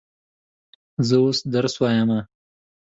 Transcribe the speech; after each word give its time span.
زه 1.07 1.15
اوس 1.23 1.37
درس 1.53 1.75
وایم. 1.79 2.09